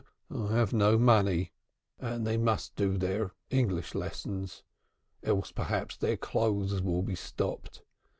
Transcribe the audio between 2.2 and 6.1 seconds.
they must do their English lessons. Else, perhaps,